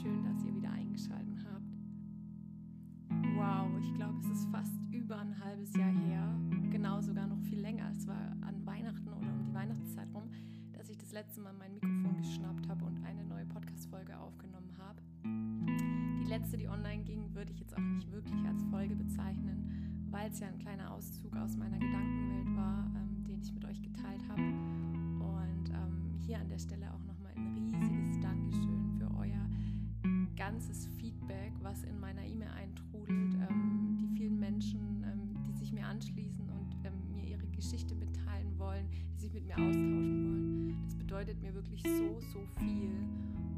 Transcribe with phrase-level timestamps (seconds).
[0.00, 1.66] schön, dass ihr wieder eingeschaltet habt.
[3.34, 6.38] Wow, ich glaube, es ist fast über ein halbes Jahr her,
[6.70, 7.92] genau sogar noch viel länger.
[7.96, 10.30] Es war an Weihnachten oder um die Weihnachtszeit rum,
[10.72, 15.02] dass ich das letzte Mal mein Mikrofon geschnappt habe und eine neue Podcast-Folge aufgenommen habe.
[15.24, 20.30] Die letzte, die online ging, würde ich jetzt auch nicht wirklich als Folge bezeichnen, weil
[20.30, 24.22] es ja ein kleiner Auszug aus meiner Gedankenwelt war, ähm, den ich mit euch geteilt
[24.28, 24.42] habe.
[24.42, 27.07] Und ähm, hier an der Stelle auch
[30.58, 35.86] ganzes Feedback, was in meiner E-Mail eintrudelt, ähm, die vielen Menschen, ähm, die sich mir
[35.86, 40.76] anschließen und ähm, mir ihre Geschichte mitteilen wollen, die sich mit mir austauschen wollen.
[40.84, 42.90] Das bedeutet mir wirklich so, so viel.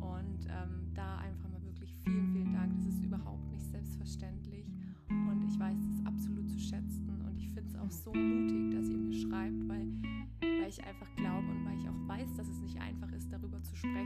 [0.03, 2.77] Und ähm, da einfach mal wirklich vielen, vielen Dank.
[2.77, 4.67] Das ist überhaupt nicht selbstverständlich.
[5.09, 7.09] Und ich weiß das absolut zu schätzen.
[7.27, 9.89] Und ich finde es auch so mutig, dass ihr mir schreibt, weil,
[10.43, 13.63] weil ich einfach glaube und weil ich auch weiß, dass es nicht einfach ist, darüber
[13.63, 14.00] zu sprechen.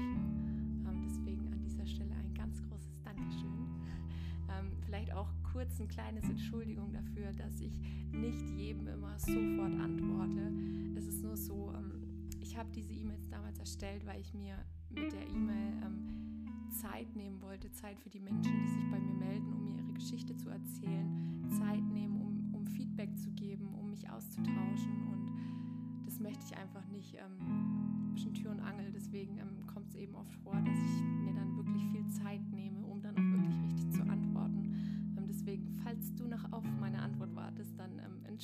[5.54, 10.52] Kurz ein kleines Entschuldigung dafür, dass ich nicht jedem immer sofort antworte.
[10.96, 14.56] Es ist nur so, ähm, ich habe diese E-Mails damals erstellt, weil ich mir
[14.90, 19.14] mit der E-Mail ähm, Zeit nehmen wollte, Zeit für die Menschen, die sich bei mir
[19.14, 23.90] melden, um mir ihre Geschichte zu erzählen, Zeit nehmen, um, um Feedback zu geben, um
[23.90, 25.30] mich auszutauschen und
[26.04, 28.90] das möchte ich einfach nicht ähm, zwischen Tür und Angel.
[28.92, 31.63] Deswegen ähm, kommt es eben oft vor, dass ich mir dann wirklich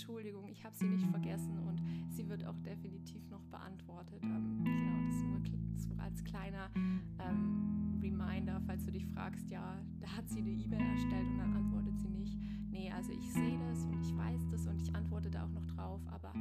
[0.00, 4.22] Entschuldigung, ich habe sie nicht vergessen und sie wird auch definitiv noch beantwortet.
[4.22, 5.40] Ähm, genau, das nur
[5.76, 6.70] so als kleiner
[7.18, 11.54] ähm, Reminder, falls du dich fragst, ja, da hat sie eine E-Mail erstellt und dann
[11.54, 12.38] antwortet sie nicht.
[12.70, 15.66] Nee, also ich sehe das und ich weiß das und ich antworte da auch noch
[15.66, 16.32] drauf, aber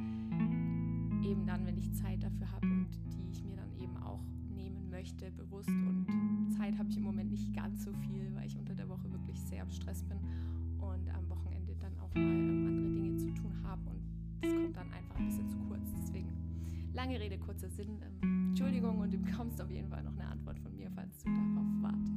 [1.22, 4.88] eben dann, wenn ich Zeit dafür habe und die ich mir dann eben auch nehmen
[4.88, 5.68] möchte, bewusst.
[5.68, 6.06] Und
[6.56, 9.38] Zeit habe ich im Moment nicht ganz so viel, weil ich unter der Woche wirklich
[9.38, 10.18] sehr im Stress bin
[10.78, 12.99] und am Wochenende dann auch mal ähm, andere Dinge
[13.34, 13.82] zu tun habe.
[13.90, 14.02] Und
[14.40, 15.92] das kommt dann einfach ein bisschen zu kurz.
[15.98, 16.28] Deswegen
[16.92, 18.00] lange Rede, kurzer Sinn.
[18.22, 21.30] Ähm, Entschuldigung und du bekommst auf jeden Fall noch eine Antwort von mir, falls du
[21.30, 22.12] darauf wartest.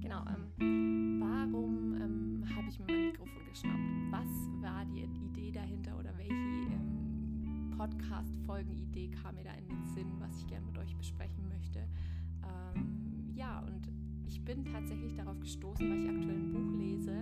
[0.00, 3.78] Genau, ähm, warum ähm, habe ich mir mein Mikrofon geschnappt?
[4.10, 4.28] Was
[4.62, 10.36] war die Idee dahinter oder welche ähm, Podcast-Folgen-Idee kam mir da in den Sinn, was
[10.38, 11.80] ich gerne mit euch besprechen möchte?
[12.42, 13.88] Ähm, ja, und
[14.26, 17.12] ich bin tatsächlich darauf gestoßen, weil ich aktuell ein Buch lese.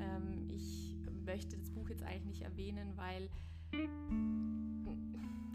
[0.00, 0.83] Ähm, ich
[1.24, 3.30] möchte das Buch jetzt eigentlich nicht erwähnen, weil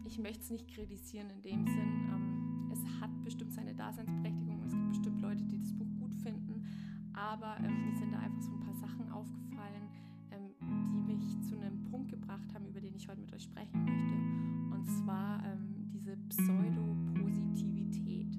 [0.06, 2.10] ich möchte es nicht kritisieren in dem Sinn.
[2.12, 4.62] Ähm, es hat bestimmt seine Daseinsberechtigung.
[4.66, 6.66] Es gibt bestimmt Leute, die das Buch gut finden.
[7.14, 9.88] Aber ähm, mir sind da einfach so ein paar Sachen aufgefallen,
[10.32, 10.52] ähm,
[10.94, 14.76] die mich zu einem Punkt gebracht haben, über den ich heute mit euch sprechen möchte.
[14.76, 18.38] Und zwar ähm, diese Pseudopositivität.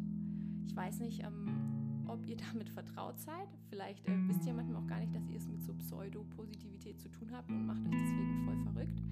[0.67, 1.40] Ich weiß nicht, ähm,
[2.21, 3.49] ob ihr damit vertraut seid.
[3.69, 7.09] Vielleicht äh, wisst ihr manchmal auch gar nicht, dass ihr es mit so Pseudopositivität zu
[7.09, 9.03] tun habt und macht euch deswegen voll verrückt.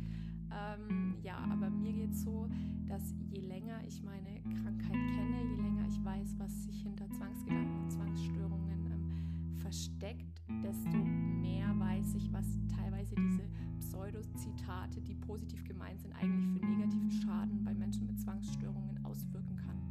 [0.51, 2.49] Ähm, ja, aber mir geht es so,
[2.87, 7.85] dass je länger ich meine Krankheit kenne, je länger ich weiß, was sich hinter Zwangsgedanken
[7.85, 13.49] und Zwangsstörungen ähm, versteckt, desto mehr weiß ich, was teilweise diese
[13.79, 19.88] Pseudozitate, die positiv gemeint sind, eigentlich für negativen Schaden bei Menschen mit Zwangsstörungen auswirken kann.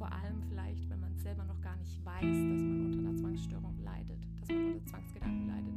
[0.00, 3.78] Vor allem vielleicht, wenn man selber noch gar nicht weiß, dass man unter einer Zwangsstörung
[3.84, 5.74] leidet, dass man unter Zwangsgedanken leidet.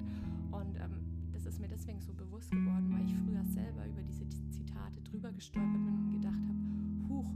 [0.50, 4.24] Und ähm, das ist mir deswegen so bewusst geworden, weil ich früher selber über diese
[4.50, 7.36] Zitate drüber gestolpert bin und gedacht habe, huch,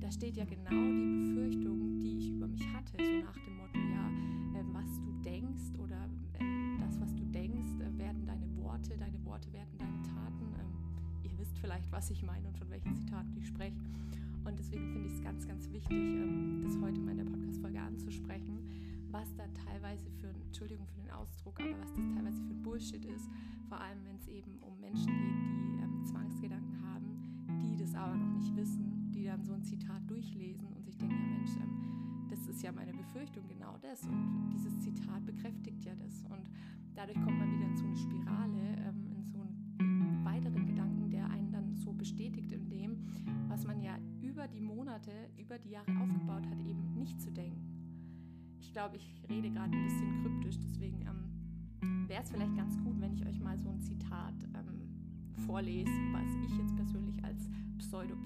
[0.00, 3.78] da steht ja genau die Befürchtung, die ich über mich hatte, so nach dem Motto,
[3.78, 8.98] ja, äh, was du denkst oder äh, das, was du denkst, äh, werden deine Worte,
[8.98, 10.50] deine Worte werden deine Taten.
[10.58, 13.78] Ähm, ihr wisst vielleicht, was ich meine und von welchen Zitaten ich spreche.
[14.44, 17.80] Und deswegen finde ich es ganz, ganz wichtig, ähm, das heute mal in der Podcast-Folge
[17.80, 18.58] anzusprechen,
[19.10, 23.04] was da teilweise für, Entschuldigung für den Ausdruck, aber was das teilweise für ein Bullshit
[23.04, 23.28] ist,
[23.68, 28.16] vor allem wenn es eben um Menschen geht, die ähm, Zwangsgedanken haben, die das aber
[28.16, 32.28] noch nicht wissen, die dann so ein Zitat durchlesen und sich denken, ja Mensch, ähm,
[32.28, 34.02] das ist ja meine Befürchtung, genau das.
[34.02, 36.24] Und dieses Zitat bekräftigt ja das.
[36.24, 36.44] Und
[36.94, 39.03] dadurch kommt man wieder in so eine Spirale, ähm,
[42.04, 42.96] bestätigt in dem,
[43.48, 47.74] was man ja über die Monate, über die Jahre aufgebaut hat, eben nicht zu denken
[48.64, 53.00] ich glaube, ich rede gerade ein bisschen kryptisch, deswegen ähm, wäre es vielleicht ganz gut,
[53.00, 57.48] wenn ich euch mal so ein Zitat ähm, vorlese, was ich jetzt persönlich als
[57.78, 58.16] Pseudo,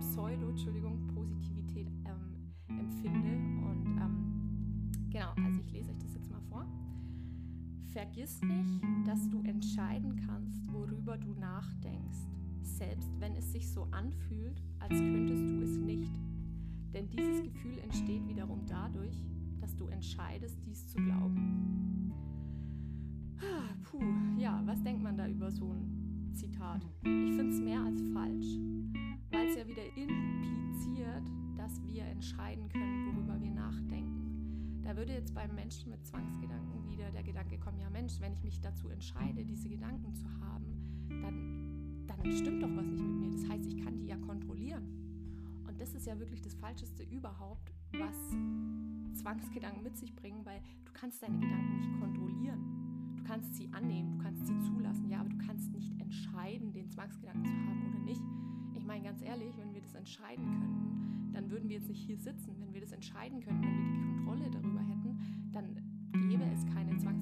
[0.00, 3.36] Pseudo Entschuldigung, Positivität ähm, empfinde.
[3.64, 6.66] Und ähm, genau, also ich lese euch das jetzt mal vor.
[7.92, 12.26] Vergiss nicht, dass du entscheiden kannst, worüber du nachdenkst,
[12.66, 16.12] selbst wenn es sich so anfühlt, als könntest du es nicht.
[16.92, 19.24] Denn dieses Gefühl entsteht wiederum dadurch,
[19.60, 22.12] dass du entscheidest, dies zu glauben.
[23.38, 24.02] Ah, puh,
[24.38, 26.84] ja, was denkt man da über so ein Zitat?
[27.02, 28.58] Ich finde es mehr als falsch,
[29.30, 34.80] weil es ja wieder impliziert, dass wir entscheiden können, worüber wir nachdenken.
[34.82, 38.42] Da würde jetzt beim Menschen mit Zwangsgedanken wieder der Gedanke kommen, ja Mensch, wenn ich
[38.42, 40.66] mich dazu entscheide, diese Gedanken zu haben,
[41.08, 43.30] dann, dann stimmt doch was nicht mit mir.
[43.30, 44.84] Das heißt, ich kann die ja kontrollieren.
[45.66, 48.16] Und das ist ja wirklich das Falscheste überhaupt, was
[49.20, 53.14] Zwangsgedanken mit sich bringen, weil du kannst deine Gedanken nicht kontrollieren.
[53.16, 56.90] Du kannst sie annehmen, du kannst sie zulassen, ja, aber du kannst nicht entscheiden, den
[56.90, 58.22] Zwangsgedanken zu haben oder nicht.
[58.74, 62.18] Ich meine ganz ehrlich, wenn wir das entscheiden könnten, dann würden wir jetzt nicht hier
[62.18, 62.56] sitzen.
[62.58, 65.18] Wenn wir das entscheiden könnten, wenn wir die Kontrolle darüber hätten,
[65.52, 65.76] dann
[66.28, 67.21] gäbe es keine Zwangsgedanken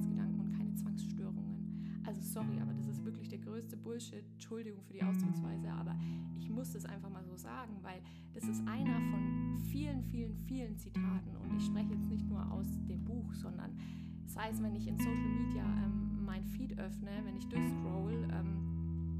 [2.21, 4.23] sorry, aber das ist wirklich der größte Bullshit.
[4.33, 5.95] Entschuldigung für die Ausdrucksweise, aber
[6.39, 8.01] ich muss das einfach mal so sagen, weil
[8.33, 12.67] das ist einer von vielen, vielen, vielen Zitaten und ich spreche jetzt nicht nur aus
[12.87, 13.77] dem Buch, sondern
[14.25, 19.19] sei es, wenn ich in Social Media ähm, mein Feed öffne, wenn ich durchscroll, ähm,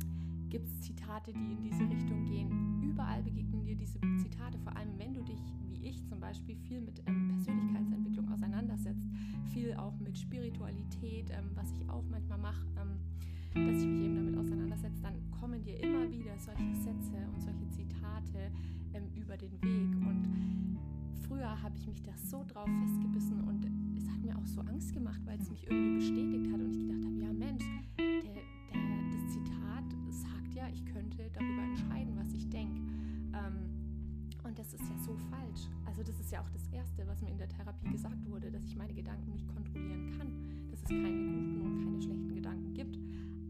[0.50, 2.82] gibt es Zitate, die in diese Richtung gehen.
[2.84, 5.40] Überall begegnen dir diese Zitate, vor allem wenn du dich,
[5.82, 9.08] wie ich zum Beispiel, viel mit ähm, Persönlichkeitsentwicklung auseinandersetzt,
[9.54, 14.16] viel auch mit Spiritualität, ähm, was ich auch manchmal mache, ähm, dass ich mich eben
[14.16, 18.52] damit auseinandersetze, dann kommen dir immer wieder solche Sätze und solche Zitate
[18.94, 20.08] ähm, über den Weg.
[20.08, 20.78] Und
[21.28, 23.66] früher habe ich mich da so drauf festgebissen und
[23.98, 26.80] es hat mir auch so Angst gemacht, weil es mich irgendwie bestätigt hat und ich
[26.80, 27.64] gedacht habe, ja Mensch,
[36.02, 38.66] Also das ist ja auch das Erste, was mir in der Therapie gesagt wurde, dass
[38.66, 42.98] ich meine Gedanken nicht kontrollieren kann, dass es keine guten und keine schlechten Gedanken gibt.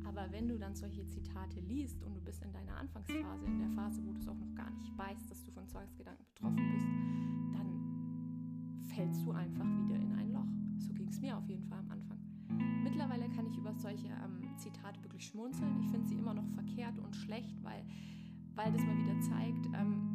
[0.03, 3.69] Aber wenn du dann solche Zitate liest und du bist in deiner Anfangsphase, in der
[3.69, 6.87] Phase, wo du es auch noch gar nicht weißt, dass du von Zwangsgedanken betroffen bist,
[7.55, 10.51] dann fällst du einfach wieder in ein Loch.
[10.77, 12.19] So ging es mir auf jeden Fall am Anfang.
[12.83, 15.79] Mittlerweile kann ich über solche ähm, Zitate wirklich schmunzeln.
[15.79, 17.85] Ich finde sie immer noch verkehrt und schlecht, weil,
[18.55, 20.10] weil das mal wieder zeigt, ähm,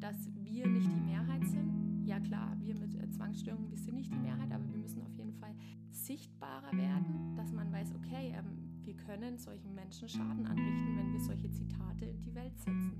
[0.00, 2.04] dass wir nicht die Mehrheit sind.
[2.04, 5.14] Ja klar, wir mit äh, Zwangsstörungen, wir sind nicht die Mehrheit, aber wir müssen auf
[5.16, 5.54] jeden Fall
[5.90, 11.20] sichtbarer werden, dass man weiß, okay, ähm, wir können solchen Menschen Schaden anrichten, wenn wir
[11.20, 12.92] solche Zitate in die Welt setzen.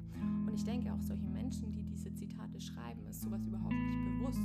[0.44, 4.40] Und ich denke auch solche Menschen, die diese Zitate schreiben, ist sowas überhaupt nicht bewusst.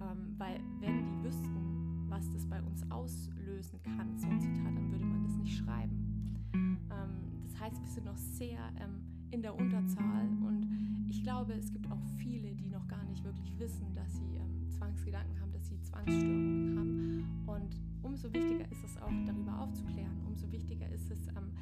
[0.00, 4.92] Ähm, weil wenn die wüssten, was das bei uns auslösen kann, so ein Zitat, dann
[4.92, 6.36] würde man das nicht schreiben.
[6.54, 10.66] Ähm, das heißt, wir sind noch sehr ähm, in der Unterzahl und
[11.08, 14.68] ich glaube, es gibt auch viele, die noch gar nicht wirklich wissen, dass sie ähm,
[14.70, 17.42] Zwangsgedanken haben, dass sie Zwangsstörungen haben.
[17.46, 20.20] Und umso wichtiger ist es auch, darüber aufzuklären.
[20.26, 21.52] Umso wichtiger ist es, ähm,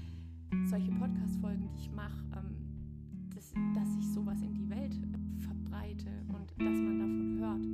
[0.67, 2.57] solche Podcast-Folgen, die ich mache, ähm,
[3.35, 4.99] dass, dass ich sowas in die Welt
[5.41, 7.67] verbreite und dass man davon hört.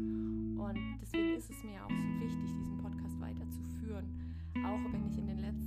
[0.68, 4.06] Und deswegen ist es mir auch so wichtig, diesen Podcast weiterzuführen.
[4.64, 5.59] Auch wenn ich in den letzten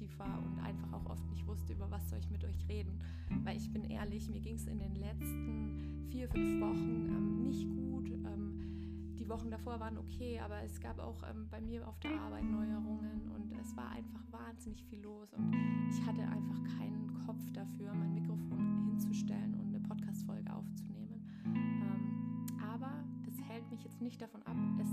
[0.00, 2.98] inaktiv war und einfach auch oft nicht wusste, über was soll ich mit euch reden.
[3.44, 7.68] Weil ich bin ehrlich, mir ging es in den letzten vier, fünf Wochen ähm, nicht
[7.68, 8.08] gut.
[8.10, 12.18] Ähm, die Wochen davor waren okay, aber es gab auch ähm, bei mir auf der
[12.20, 15.54] Arbeit Neuerungen und es war einfach wahnsinnig viel los und
[15.90, 21.22] ich hatte einfach keinen Kopf dafür, mein Mikrofon hinzustellen und eine Podcast-Folge aufzunehmen.
[21.44, 24.88] Ähm, aber das hält mich jetzt nicht davon ab, es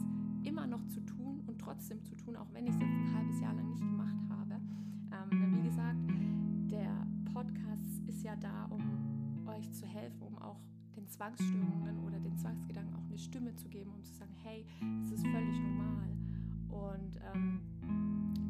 [0.48, 3.40] immer noch zu tun und trotzdem zu tun, auch wenn ich es jetzt ein halbes
[3.40, 4.57] Jahr lang nicht gemacht habe.
[5.12, 5.98] Ähm, wie gesagt,
[6.72, 10.60] der Podcast ist ja da, um euch zu helfen, um auch
[10.96, 14.66] den Zwangsstörungen oder den Zwangsgedanken auch eine Stimme zu geben, um zu sagen, hey,
[15.04, 16.10] es ist völlig normal.
[16.70, 17.62] Und ähm,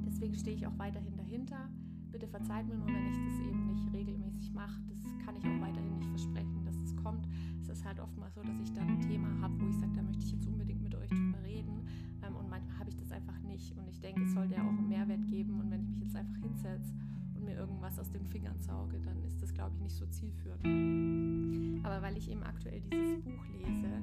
[0.05, 1.69] deswegen stehe ich auch weiterhin dahinter.
[2.11, 4.79] Bitte verzeiht mir nur, wenn ich das eben nicht regelmäßig mache.
[4.89, 7.27] Das kann ich auch weiterhin nicht versprechen, dass es kommt.
[7.61, 10.01] Es ist halt oftmals so, dass ich dann ein Thema habe, wo ich sage, da
[10.01, 11.85] möchte ich jetzt unbedingt mit euch drüber reden.
[12.23, 13.77] Ähm, und manchmal habe ich das einfach nicht.
[13.77, 15.59] Und ich denke, es sollte ja auch einen Mehrwert geben.
[15.59, 16.93] Und wenn ich mich jetzt einfach hinsetze
[17.35, 21.85] und mir irgendwas aus den Fingern sauge, dann ist das, glaube ich, nicht so zielführend.
[21.85, 24.01] Aber weil ich eben aktuell dieses Buch lese,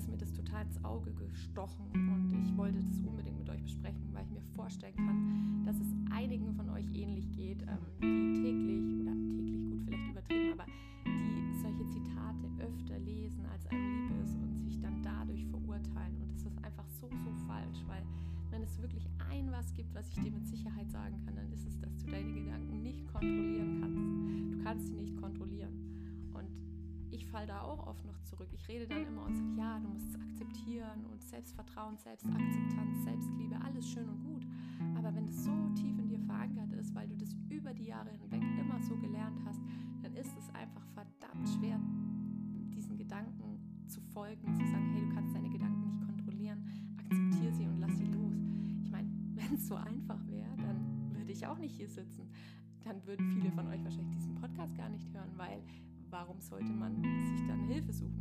[0.00, 4.08] ist mir das total ins Auge gestochen und ich wollte das unbedingt mit euch besprechen,
[4.12, 9.00] weil ich mir vorstellen kann, dass es einigen von euch ähnlich geht, ähm, die täglich
[9.02, 10.64] oder täglich gut vielleicht übertrieben, aber
[11.04, 16.16] die solche Zitate öfter lesen, als einem lieb ist und sich dann dadurch verurteilen.
[16.22, 18.02] Und das ist einfach so, so falsch, weil
[18.50, 21.66] wenn es wirklich ein was gibt, was ich dir mit Sicherheit sagen kann, dann ist
[21.66, 24.56] es, dass du deine Gedanken nicht kontrollieren kannst.
[24.56, 25.89] Du kannst sie nicht kontrollieren
[27.30, 28.48] fall da auch oft noch zurück.
[28.52, 33.56] Ich rede dann immer und sage, ja, du musst es akzeptieren und Selbstvertrauen, Selbstakzeptanz, Selbstliebe,
[33.62, 34.46] alles schön und gut.
[34.96, 38.10] Aber wenn das so tief in dir verankert ist, weil du das über die Jahre
[38.10, 39.60] hinweg immer so gelernt hast,
[40.02, 41.80] dann ist es einfach verdammt schwer,
[42.74, 46.64] diesen Gedanken zu folgen, zu sagen, hey, du kannst deine Gedanken nicht kontrollieren,
[46.98, 48.34] akzeptiere sie und lass sie los.
[48.82, 52.28] Ich meine, wenn es so einfach wäre, dann würde ich auch nicht hier sitzen.
[52.84, 55.62] Dann würden viele von euch wahrscheinlich diesen Podcast gar nicht hören, weil
[56.10, 58.20] warum sollte man sich dann Hilfe suchen?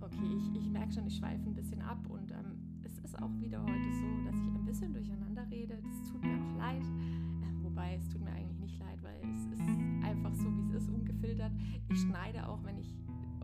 [0.00, 3.30] Okay, ich, ich merke schon, ich schweife ein bisschen ab und ähm, es ist auch
[3.40, 5.78] wieder heute so, dass ich ein bisschen durcheinander rede.
[5.82, 6.82] Das tut mir auch leid.
[6.82, 9.60] Ähm, wobei es tut mir eigentlich nicht leid, weil es ist
[10.02, 11.52] einfach so, wie es ist, ungefiltert.
[11.88, 12.94] Ich schneide auch, wenn ich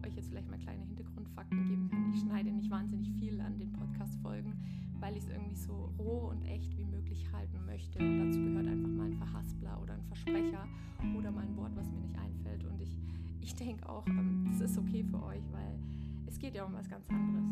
[0.04, 2.12] euch jetzt vielleicht mal kleine Hintergrundfakten geben kann.
[2.12, 4.52] Ich schneide nicht wahnsinnig viel an den Podcast-Folgen,
[5.00, 7.98] weil ich es irgendwie so roh und echt wie möglich halten möchte.
[7.98, 10.68] Und dazu gehört einfach mal ein Verhaspler oder ein Versprecher
[11.16, 12.64] oder mal ein Wort, was mir nicht einfällt.
[12.64, 12.96] Und ich,
[13.40, 15.78] ich denke auch, ähm, das ist okay für euch, weil
[16.26, 17.44] es geht ja um was ganz anderes.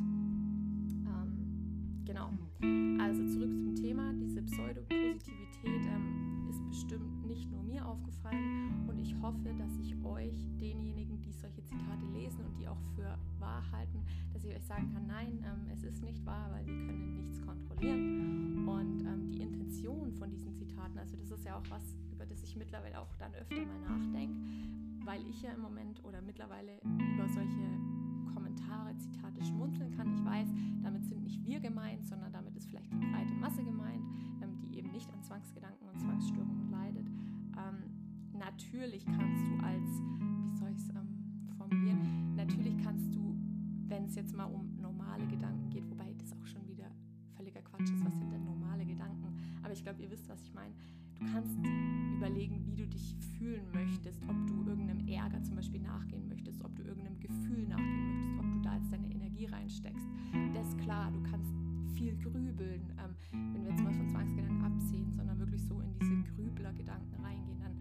[1.06, 2.30] Ähm, genau.
[3.00, 4.12] Also zurück zum Thema.
[4.14, 10.46] Diese Pseudopositivität ähm, ist bestimmt nicht nur mir aufgefallen und ich hoffe, dass ich euch,
[10.60, 14.92] denjenigen, die solche Zitate lesen und die auch für wahr halten, dass ich euch sagen
[14.92, 16.50] kann, nein, ähm, es ist nicht wahr,
[21.04, 21.82] also das ist ja auch was,
[22.12, 24.40] über das ich mittlerweile auch dann öfter mal nachdenke,
[25.04, 27.60] weil ich ja im Moment oder mittlerweile über solche
[28.32, 30.14] Kommentare, Zitate schmunzeln kann.
[30.14, 30.48] Ich weiß,
[30.82, 34.02] damit sind nicht wir gemeint, sondern damit ist vielleicht die breite Masse gemeint,
[34.42, 37.06] ähm, die eben nicht an Zwangsgedanken und Zwangsstörungen leidet.
[37.06, 40.00] Ähm, natürlich kannst du als,
[40.48, 43.36] wie soll ich es ähm, formulieren, natürlich kannst du,
[43.88, 46.90] wenn es jetzt mal um normale Gedanken geht, wobei das auch schon wieder
[47.36, 48.32] völliger Quatsch ist, was sind
[49.74, 50.72] ich glaube, ihr wisst, was ich meine.
[51.18, 51.58] Du kannst
[52.16, 56.74] überlegen, wie du dich fühlen möchtest, ob du irgendeinem Ärger zum Beispiel nachgehen möchtest, ob
[56.76, 60.06] du irgendeinem Gefühl nachgehen möchtest, ob du da jetzt deine Energie reinsteckst.
[60.54, 61.52] Das ist klar, du kannst
[61.96, 66.22] viel grübeln, ähm, wenn wir jetzt mal von Zwangsgedanken absehen, sondern wirklich so in diese
[66.34, 67.76] Grüblergedanken reingehen, dann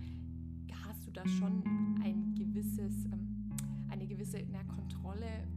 [0.85, 1.63] hast du da schon
[2.03, 3.49] ein gewisses, ähm,
[3.89, 5.47] eine gewisse na, Kontrolle.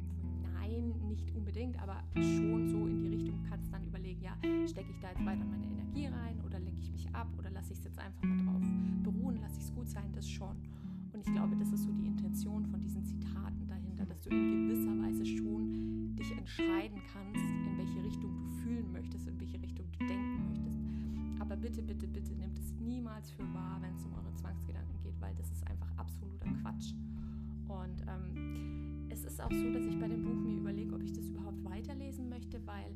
[0.66, 4.99] Nein, nicht unbedingt, aber schon so in die Richtung kannst dann überlegen, ja, stecke ich
[4.99, 7.85] da jetzt weiter meine Energie rein oder lenke ich mich ab oder lasse ich es
[7.85, 8.62] jetzt einfach mal drauf
[9.04, 10.56] beruhen, lasse ich es gut sein, das schon.
[11.12, 14.68] Und ich glaube, das ist so die Intention von diesen Zitaten dahinter, dass du in
[14.68, 19.87] gewisser Weise schon dich entscheiden kannst, in welche Richtung du fühlen möchtest, in welche Richtung
[19.92, 20.78] du denken möchtest.
[21.38, 25.20] Aber bitte, bitte, bitte nehmt es niemals für wahr, wenn es um eure Zwangsgedanken geht,
[25.20, 26.92] weil das ist einfach absoluter Quatsch.
[27.68, 30.56] Und ähm, es ist auch so, dass ich bei dem Buch mir
[32.47, 32.95] möchte, weil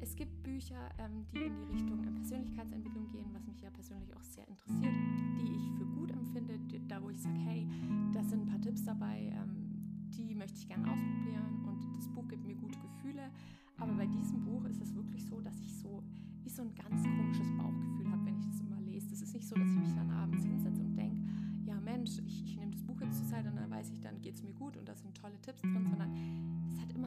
[0.00, 4.22] es gibt Bücher, ähm, die in die Richtung Persönlichkeitsentwicklung gehen, was mich ja persönlich auch
[4.22, 4.94] sehr interessiert,
[5.38, 7.66] die ich für gut empfinde, da wo ich sage, hey,
[8.12, 12.26] da sind ein paar Tipps dabei, ähm, die möchte ich gerne ausprobieren und das Buch
[12.28, 13.30] gibt mir gute Gefühle.
[13.78, 16.02] Aber bei diesem Buch ist es wirklich so, dass ich so
[16.42, 19.08] wie so ein ganz komisches Bauchgefühl habe, wenn ich das immer lese.
[19.08, 21.20] Das ist nicht so, dass ich mich dann abends hinsetze und denke,
[21.64, 24.20] ja Mensch, ich, ich nehme das Buch jetzt zur Seite und dann weiß ich, dann
[24.20, 26.41] geht es mir gut und da sind tolle Tipps drin, sondern es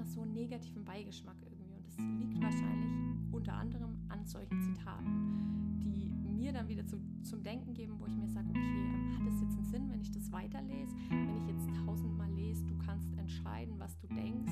[0.05, 2.91] immer so einen negativen Beigeschmack irgendwie das liegt wahrscheinlich
[3.31, 8.15] unter anderem an solchen Zitaten, die mir dann wieder zu, zum Denken geben, wo ich
[8.15, 10.95] mir sage, okay, ähm, hat es jetzt einen Sinn, wenn ich das weiterlese?
[11.09, 14.51] Wenn ich jetzt tausendmal lese, du kannst entscheiden, was du denkst,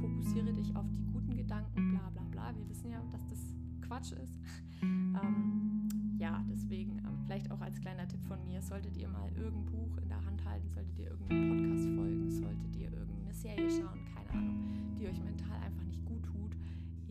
[0.00, 2.56] fokussiere dich auf die guten Gedanken, bla bla bla.
[2.56, 4.38] Wir wissen ja, dass das Quatsch ist.
[4.82, 9.66] ähm, ja, deswegen ähm, vielleicht auch als kleiner Tipp von mir, solltet ihr mal irgendein
[9.66, 14.13] Buch in der Hand halten, solltet ihr irgendeinen Podcast folgen, solltet ihr irgendeine Serie schauen,
[14.34, 15.84] Ahnung, die euch mental einfach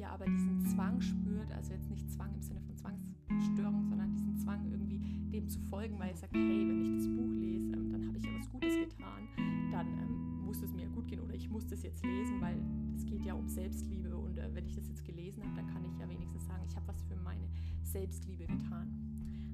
[0.04, 4.38] ihr aber diesen Zwang spürt, also jetzt nicht Zwang im Sinne von Zwangsstörung, sondern diesen
[4.38, 5.00] Zwang irgendwie
[5.32, 8.18] dem zu folgen, weil ihr sagt, hey, wenn ich das Buch lese, ähm, dann habe
[8.18, 9.24] ich ja was Gutes getan,
[9.72, 12.58] dann ähm, muss es mir gut gehen oder ich muss das jetzt lesen, weil
[12.96, 15.86] es geht ja um Selbstliebe und äh, wenn ich das jetzt gelesen habe, dann kann
[15.86, 17.48] ich ja wenigstens sagen, ich habe was für meine
[17.84, 19.13] Selbstliebe getan.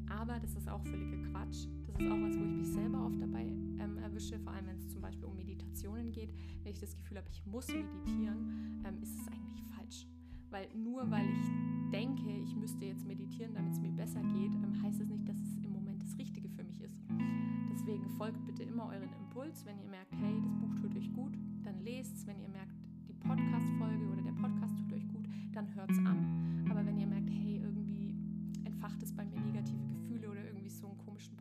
[0.10, 1.68] Aber das ist auch völliger Quatsch.
[1.88, 4.78] Das ist auch was, wo ich mich selber oft dabei ähm, erwische, vor allem wenn
[4.78, 6.34] es zum Beispiel um Meditationen geht.
[6.64, 10.08] Wenn ich das Gefühl habe, ich muss meditieren, ähm, ist es eigentlich falsch.
[10.50, 14.82] Weil nur weil ich denke, ich müsste jetzt meditieren, damit es mir besser geht, ähm,
[14.82, 16.96] heißt es nicht, dass es im Moment das Richtige für mich ist.
[17.72, 19.66] Deswegen folgt bitte immer euren Impuls.
[19.66, 22.28] Wenn ihr merkt, hey, das Buch tut euch gut, dann lest es.
[22.28, 22.74] Wenn ihr merkt,
[23.08, 26.59] die Podcast-Folge oder der Podcast tut euch gut, dann hört es an.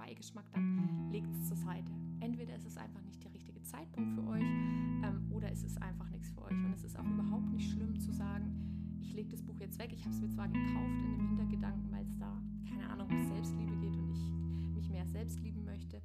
[0.09, 1.93] Beigeschmack, dann legt es zur Seite.
[2.21, 6.09] Entweder ist es einfach nicht der richtige Zeitpunkt für euch ähm, oder es ist einfach
[6.09, 6.53] nichts für euch.
[6.53, 9.91] Und es ist auch überhaupt nicht schlimm zu sagen, ich lege das Buch jetzt weg.
[9.93, 13.29] Ich habe es mir zwar gekauft in dem Hintergedanken, weil es da, keine Ahnung, um
[13.29, 16.01] Selbstliebe geht und ich mich mehr selbst lieben möchte.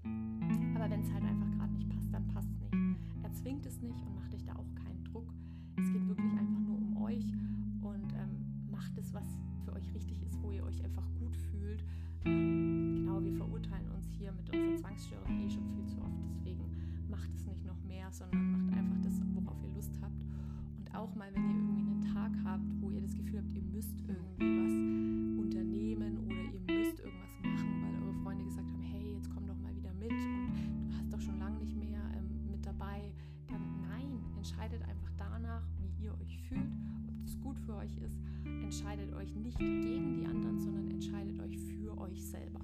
[34.44, 36.70] Entscheidet einfach danach, wie ihr euch fühlt,
[37.08, 38.20] ob das gut für euch ist.
[38.44, 42.60] Entscheidet euch nicht gegen die anderen, sondern entscheidet euch für euch selber.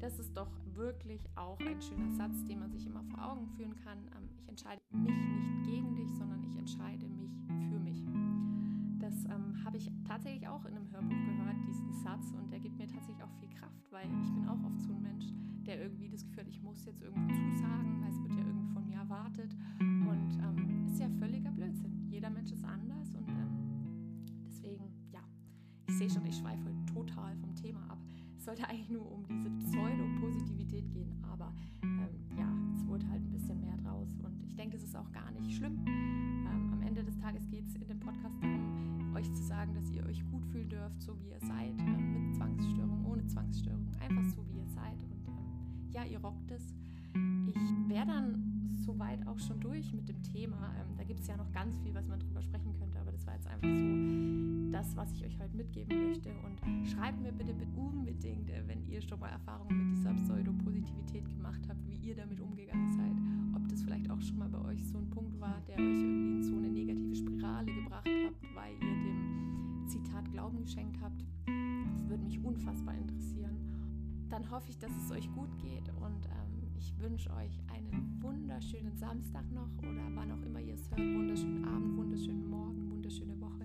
[0.00, 3.76] Das ist doch wirklich auch ein schöner Satz, den man sich immer vor Augen führen
[3.84, 3.98] kann.
[4.16, 7.30] Ähm, ich entscheide mich nicht gegen dich, sondern ich entscheide mich
[7.70, 8.02] für mich.
[8.98, 12.76] Das ähm, habe ich tatsächlich auch in einem Hörbuch gehört, diesen Satz, und der gibt
[12.78, 15.26] mir tatsächlich auch viel Kraft, weil ich bin auch oft so ein Mensch,
[15.66, 18.53] der irgendwie das Gefühl hat, ich muss jetzt irgendwo zusagen, weil es wird ja irgendwie
[19.04, 19.54] erwartet.
[19.80, 22.06] Und ähm, ist ja völliger Blödsinn.
[22.08, 25.20] Jeder Mensch ist anders und ähm, deswegen, ja,
[25.88, 27.98] ich sehe schon, ich schweife total vom Thema ab.
[28.36, 33.30] Es sollte eigentlich nur um diese Pseudo-Positivität gehen, aber ähm, ja, es wurde halt ein
[33.30, 35.78] bisschen mehr draus und ich denke, das ist auch gar nicht schlimm.
[35.86, 39.90] Ähm, am Ende des Tages geht es in dem Podcast darum, euch zu sagen, dass
[39.90, 44.24] ihr euch gut fühlen dürft, so wie ihr seid, ähm, mit Zwangsstörung, ohne Zwangsstörung, einfach
[44.34, 46.74] so wie ihr seid und ähm, ja, ihr rockt es.
[47.46, 48.53] Ich wäre dann
[48.84, 50.72] soweit auch schon durch mit dem Thema.
[50.78, 53.26] Ähm, da gibt es ja noch ganz viel, was man drüber sprechen könnte, aber das
[53.26, 56.30] war jetzt einfach so das, was ich euch heute mitgeben möchte.
[56.44, 61.60] Und schreibt mir bitte, unbedingt, äh, wenn ihr schon mal Erfahrungen mit dieser Pseudopositivität gemacht
[61.68, 63.16] habt, wie ihr damit umgegangen seid.
[63.54, 66.36] Ob das vielleicht auch schon mal bei euch so ein Punkt war, der euch irgendwie
[66.36, 71.24] in so eine negative Spirale gebracht habt, weil ihr dem Zitat Glauben geschenkt habt.
[71.92, 73.56] Das würde mich unfassbar interessieren.
[74.28, 78.96] Dann hoffe ich, dass es euch gut geht und ähm, ich wünsche euch einen wunderschönen
[78.96, 81.00] Samstag noch oder wann auch immer ihr es hört.
[81.00, 83.64] Wunderschönen Abend, wunderschönen Morgen, wunderschöne Woche.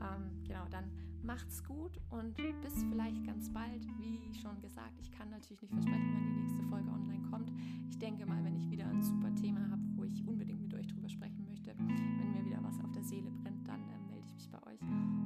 [0.00, 0.84] Ähm, genau, dann
[1.22, 3.84] macht's gut und bis vielleicht ganz bald.
[3.98, 7.52] Wie schon gesagt, ich kann natürlich nicht versprechen, wann die nächste Folge online kommt.
[7.88, 10.86] Ich denke mal, wenn ich wieder ein super Thema habe, wo ich unbedingt mit euch
[10.86, 14.32] drüber sprechen möchte, wenn mir wieder was auf der Seele brennt, dann äh, melde ich
[14.32, 14.80] mich bei euch.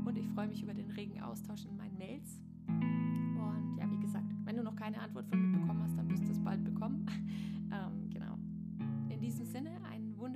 [0.05, 2.41] Und ich freue mich über den regen Austausch in meinen Mails.
[2.69, 6.27] Und ja, wie gesagt, wenn du noch keine Antwort von mir bekommen hast, dann wirst
[6.27, 6.80] du es bald bekommen.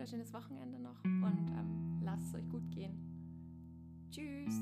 [0.04, 2.92] wunderschönes Wochenende noch und ähm, lasst es euch gut gehen.
[4.10, 4.60] Tschüss!